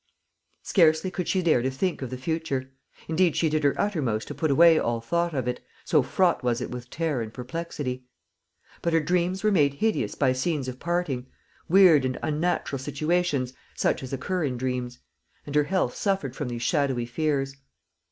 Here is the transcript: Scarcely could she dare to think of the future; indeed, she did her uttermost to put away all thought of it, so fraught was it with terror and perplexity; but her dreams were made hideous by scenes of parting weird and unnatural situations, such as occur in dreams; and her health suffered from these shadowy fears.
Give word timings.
Scarcely 0.63 1.11
could 1.11 1.27
she 1.27 1.43
dare 1.43 1.61
to 1.61 1.69
think 1.69 2.01
of 2.01 2.09
the 2.09 2.17
future; 2.17 2.71
indeed, 3.07 3.35
she 3.35 3.49
did 3.49 3.63
her 3.63 3.79
uttermost 3.79 4.27
to 4.29 4.33
put 4.33 4.49
away 4.49 4.79
all 4.79 4.99
thought 4.99 5.35
of 5.35 5.47
it, 5.47 5.63
so 5.85 6.01
fraught 6.01 6.41
was 6.43 6.59
it 6.59 6.71
with 6.71 6.89
terror 6.89 7.21
and 7.21 7.31
perplexity; 7.31 8.07
but 8.81 8.93
her 8.93 8.99
dreams 8.99 9.43
were 9.43 9.51
made 9.51 9.75
hideous 9.75 10.15
by 10.15 10.33
scenes 10.33 10.67
of 10.67 10.79
parting 10.79 11.27
weird 11.69 12.03
and 12.03 12.17
unnatural 12.23 12.79
situations, 12.79 13.53
such 13.75 14.01
as 14.01 14.11
occur 14.11 14.43
in 14.43 14.57
dreams; 14.57 14.97
and 15.45 15.53
her 15.53 15.65
health 15.65 15.93
suffered 15.93 16.35
from 16.35 16.47
these 16.49 16.63
shadowy 16.63 17.05
fears. 17.05 17.57